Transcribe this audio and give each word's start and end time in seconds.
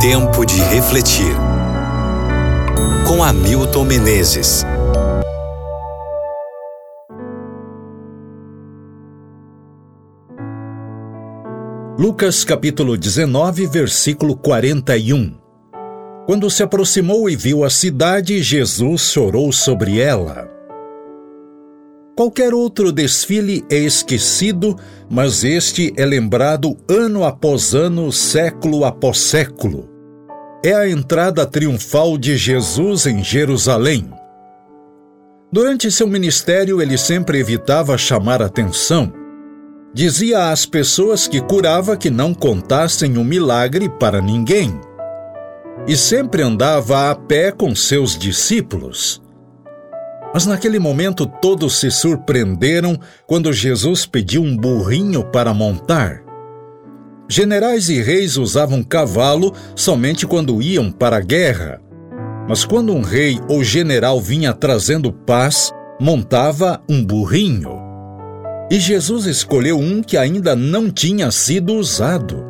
Tempo 0.00 0.46
de 0.46 0.58
refletir. 0.62 1.36
Com 3.06 3.22
Hamilton 3.22 3.84
Menezes. 3.84 4.64
Lucas 11.98 12.44
capítulo 12.44 12.96
19, 12.96 13.66
versículo 13.66 14.34
41. 14.38 15.34
Quando 16.24 16.48
se 16.48 16.62
aproximou 16.62 17.28
e 17.28 17.36
viu 17.36 17.62
a 17.62 17.68
cidade, 17.68 18.42
Jesus 18.42 19.02
chorou 19.02 19.52
sobre 19.52 20.00
ela. 20.00 20.48
Qualquer 22.16 22.54
outro 22.54 22.90
desfile 22.90 23.66
é 23.70 23.76
esquecido, 23.76 24.78
mas 25.10 25.44
este 25.44 25.92
é 25.94 26.06
lembrado 26.06 26.74
ano 26.88 27.22
após 27.22 27.74
ano, 27.74 28.10
século 28.10 28.86
após 28.86 29.18
século. 29.18 29.89
É 30.62 30.74
a 30.74 30.86
entrada 30.86 31.46
triunfal 31.46 32.18
de 32.18 32.36
Jesus 32.36 33.06
em 33.06 33.24
Jerusalém. 33.24 34.10
Durante 35.50 35.90
seu 35.90 36.06
ministério, 36.06 36.82
ele 36.82 36.98
sempre 36.98 37.38
evitava 37.38 37.96
chamar 37.96 38.42
atenção. 38.42 39.10
Dizia 39.94 40.50
às 40.50 40.66
pessoas 40.66 41.26
que 41.26 41.40
curava 41.40 41.96
que 41.96 42.10
não 42.10 42.34
contassem 42.34 43.16
o 43.16 43.24
milagre 43.24 43.88
para 43.88 44.20
ninguém. 44.20 44.78
E 45.88 45.96
sempre 45.96 46.42
andava 46.42 47.10
a 47.10 47.14
pé 47.14 47.50
com 47.50 47.74
seus 47.74 48.16
discípulos. 48.18 49.22
Mas 50.34 50.44
naquele 50.44 50.78
momento 50.78 51.24
todos 51.24 51.80
se 51.80 51.90
surpreenderam 51.90 53.00
quando 53.26 53.50
Jesus 53.50 54.04
pediu 54.04 54.42
um 54.42 54.54
burrinho 54.54 55.24
para 55.24 55.54
montar. 55.54 56.29
Generais 57.32 57.88
e 57.88 58.02
reis 58.02 58.36
usavam 58.36 58.82
cavalo 58.82 59.54
somente 59.76 60.26
quando 60.26 60.60
iam 60.60 60.90
para 60.90 61.18
a 61.18 61.20
guerra. 61.20 61.80
Mas 62.48 62.64
quando 62.64 62.92
um 62.92 63.02
rei 63.02 63.38
ou 63.48 63.62
general 63.62 64.20
vinha 64.20 64.52
trazendo 64.52 65.12
paz, 65.12 65.70
montava 66.00 66.82
um 66.88 67.04
burrinho. 67.04 67.70
E 68.68 68.80
Jesus 68.80 69.26
escolheu 69.26 69.78
um 69.78 70.02
que 70.02 70.16
ainda 70.16 70.56
não 70.56 70.90
tinha 70.90 71.30
sido 71.30 71.74
usado. 71.74 72.44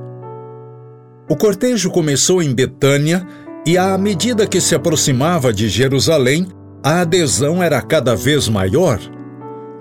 O 1.28 1.36
cortejo 1.36 1.90
começou 1.90 2.42
em 2.42 2.54
Betânia 2.54 3.26
e, 3.66 3.76
à 3.76 3.98
medida 3.98 4.46
que 4.46 4.62
se 4.62 4.74
aproximava 4.74 5.52
de 5.52 5.68
Jerusalém, 5.68 6.48
a 6.82 7.02
adesão 7.02 7.62
era 7.62 7.82
cada 7.82 8.16
vez 8.16 8.48
maior. 8.48 8.98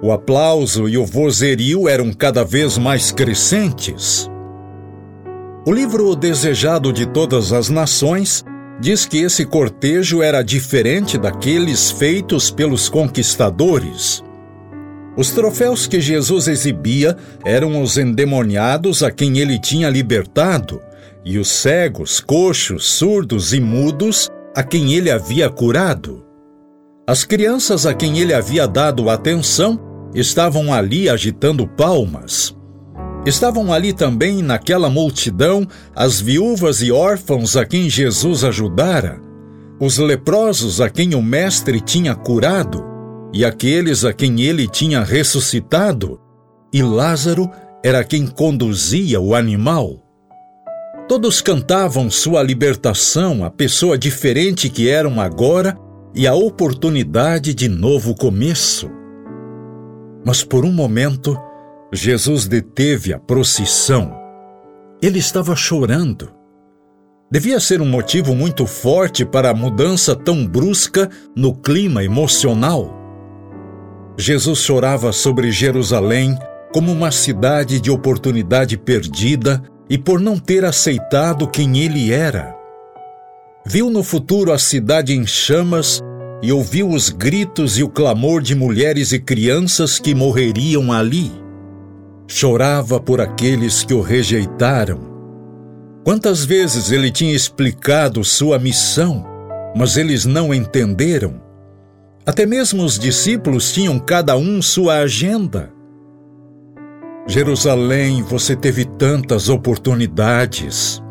O 0.04 0.12
aplauso 0.12 0.90
e 0.90 0.98
o 0.98 1.06
vozerio 1.06 1.88
eram 1.88 2.12
cada 2.12 2.44
vez 2.44 2.78
mais 2.78 3.14
crescentes. 3.14 4.29
O 5.70 5.72
livro 5.72 6.16
Desejado 6.16 6.92
de 6.92 7.06
Todas 7.06 7.54
as 7.54 7.70
Nações 7.70 8.44
diz 8.82 9.06
que 9.06 9.20
esse 9.20 9.46
cortejo 9.46 10.20
era 10.20 10.42
diferente 10.42 11.16
daqueles 11.16 11.92
feitos 11.92 12.50
pelos 12.50 12.90
conquistadores. 12.90 14.24
Os 15.16 15.30
troféus 15.30 15.86
que 15.86 16.02
Jesus 16.02 16.48
exibia 16.48 17.16
eram 17.46 17.84
os 17.84 18.00
endemoniados 18.00 19.04
a 19.04 19.12
quem 19.12 19.38
ele 19.38 19.60
tinha 19.60 19.92
libertado, 19.92 20.82
e 21.24 21.38
os 21.38 21.50
cegos, 21.50 22.20
coxos, 22.20 22.90
surdos 22.90 23.54
e 23.54 23.60
mudos 23.60 24.28
a 24.56 24.64
quem 24.64 24.96
ele 24.96 25.12
havia 25.12 25.52
curado. 25.52 26.26
As 27.06 27.24
crianças 27.24 27.86
a 27.86 27.94
quem 27.94 28.18
ele 28.18 28.34
havia 28.34 28.68
dado 28.68 29.08
atenção 29.08 29.80
estavam 30.16 30.74
ali 30.74 31.08
agitando 31.08 31.68
palmas. 31.68 32.58
Estavam 33.26 33.74
ali 33.74 33.92
também, 33.92 34.42
naquela 34.42 34.90
multidão, 34.90 35.68
as 35.96 36.22
viúvas 36.22 36.82
e 36.82 36.92
órfãos 36.92 37.58
a 37.58 37.66
quem 37.66 37.90
Jesus 37.90 38.44
ajudara, 38.44 39.22
os 39.80 39.98
leprosos 39.98 40.80
a 40.80 40.90
quem 40.90 41.14
o 41.16 41.22
Mestre 41.22 41.82
tinha 41.82 42.16
curado, 42.16 42.84
e 43.34 43.44
aqueles 43.44 44.06
a 44.06 44.14
quem 44.14 44.42
ele 44.42 44.68
tinha 44.68 45.04
ressuscitado, 45.04 46.20
e 46.74 46.82
Lázaro 46.82 47.50
era 47.84 48.04
quem 48.04 48.26
conduzia 48.26 49.20
o 49.20 49.36
animal. 49.36 50.04
Todos 51.08 51.42
cantavam 51.42 52.10
sua 52.10 52.44
libertação, 52.44 53.44
a 53.44 53.50
pessoa 53.50 53.98
diferente 53.98 54.70
que 54.70 54.90
eram 54.90 55.20
agora 55.20 55.78
e 56.14 56.28
a 56.28 56.36
oportunidade 56.36 57.54
de 57.54 57.68
novo 57.68 58.16
começo. 58.16 58.90
Mas 60.26 60.44
por 60.44 60.66
um 60.66 60.72
momento, 60.72 61.36
Jesus 61.92 62.48
deteve 62.48 63.14
a 63.14 63.20
procissão. 63.20 64.18
Ele 65.02 65.20
estava 65.20 65.56
chorando. 65.56 66.32
Devia 67.32 67.60
ser 67.60 67.82
um 67.82 67.86
motivo 67.86 68.36
muito 68.36 68.66
forte 68.66 69.24
para 69.24 69.50
a 69.50 69.54
mudança 69.54 70.16
tão 70.16 70.46
brusca 70.46 71.10
no 71.36 71.56
clima 71.56 72.04
emocional. 72.04 72.96
Jesus 74.18 74.60
chorava 74.60 75.12
sobre 75.12 75.52
Jerusalém 75.52 76.38
como 76.74 76.92
uma 76.92 77.12
cidade 77.12 77.80
de 77.80 77.90
oportunidade 77.90 78.78
perdida 78.78 79.64
e 79.90 79.98
por 79.98 80.20
não 80.20 80.38
ter 80.38 80.66
aceitado 80.66 81.48
quem 81.48 81.80
ele 81.80 82.12
era 82.12 82.60
viu 83.66 83.90
no 83.90 84.02
futuro 84.02 84.52
a 84.52 84.58
cidade 84.58 85.14
em 85.14 85.28
chamas 85.28 86.02
e 86.42 86.52
ouviu 86.52 86.90
os 86.90 87.10
gritos 87.10 87.78
e 87.78 87.84
o 87.84 87.88
clamor 87.90 88.42
de 88.42 88.56
mulheres 88.56 89.12
e 89.12 89.20
crianças 89.20 90.00
que 90.00 90.16
morreriam 90.16 90.92
ali. 90.92 91.32
Chorava 92.32 93.00
por 93.00 93.20
aqueles 93.20 93.84
que 93.84 93.92
o 93.92 94.02
rejeitaram. 94.02 95.00
Quantas 96.06 96.46
vezes 96.46 96.92
ele 96.92 97.10
tinha 97.12 97.34
explicado 97.34 98.24
sua 98.24 98.60
missão, 98.60 99.26
mas 99.76 99.98
eles 99.98 100.26
não 100.26 100.54
entenderam. 100.54 101.42
Até 102.24 102.46
mesmo 102.46 102.84
os 102.84 103.00
discípulos 103.00 103.72
tinham 103.72 103.98
cada 103.98 104.38
um 104.38 104.62
sua 104.62 105.00
agenda. 105.00 105.74
Jerusalém, 107.28 108.22
você 108.22 108.56
teve 108.56 108.86
tantas 108.86 109.50
oportunidades 109.50 111.02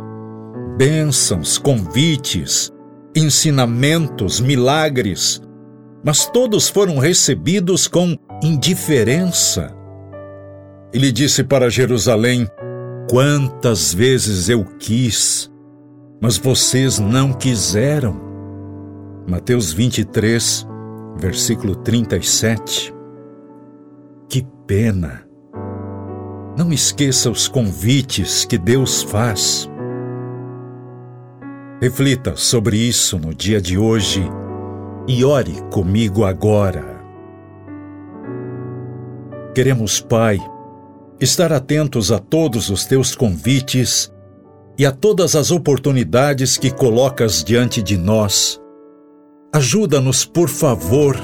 bênçãos, 0.77 1.59
convites, 1.59 2.71
ensinamentos, 3.17 4.41
milagres, 4.41 5.43
mas 6.05 6.27
todos 6.27 6.69
foram 6.69 6.99
recebidos 6.99 7.89
com 7.89 8.17
indiferença. 8.41 9.78
Ele 10.93 11.13
disse 11.13 11.45
para 11.45 11.69
Jerusalém: 11.69 12.49
Quantas 13.11 13.93
vezes 13.93 14.49
eu 14.49 14.65
quis, 14.65 15.51
mas 16.21 16.39
vocês 16.39 16.99
não 16.99 17.33
quiseram. 17.33 18.21
Mateus 19.29 19.73
23, 19.73 20.67
versículo 21.19 21.77
37. 21.77 22.95
Que 24.29 24.47
pena! 24.67 25.27
Não 26.57 26.73
esqueça 26.73 27.31
os 27.31 27.47
convites 27.47 28.45
que 28.45 28.59
Deus 28.59 29.03
faz. 29.03 29.71
Reflita 31.81 32.35
sobre 32.35 32.77
isso 32.77 33.19
no 33.19 33.33
dia 33.33 33.61
de 33.61 33.79
hoje 33.79 34.23
e 35.07 35.25
ore 35.25 35.55
comigo 35.71 36.25
agora. 36.25 36.99
Queremos, 39.55 40.01
Pai, 40.01 40.39
estar 41.21 41.53
atentos 41.53 42.13
a 42.13 42.19
todos 42.19 42.71
os 42.71 42.85
teus 42.85 43.15
convites 43.15 44.13
e 44.79 44.87
a 44.87 44.93
todas 44.93 45.35
as 45.35 45.51
oportunidades 45.51 46.57
que 46.57 46.71
colocas 46.71 47.43
diante 47.43 47.83
de 47.83 47.97
nós. 47.97 48.61
Ajuda-nos, 49.53 50.25
por 50.25 50.49
favor, 50.49 51.17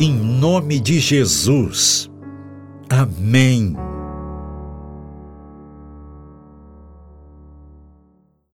em 0.00 0.12
nome 0.12 0.78
de 0.78 1.00
Jesus. 1.00 2.10
Amém. 2.88 3.76